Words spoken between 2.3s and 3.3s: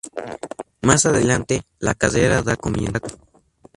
da comienzo.